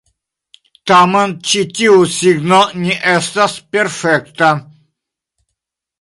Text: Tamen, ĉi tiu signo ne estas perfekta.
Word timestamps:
Tamen, 0.91 1.35
ĉi 1.51 1.61
tiu 1.79 1.99
signo 2.13 2.63
ne 2.85 2.97
estas 3.13 3.59
perfekta. 3.77 4.51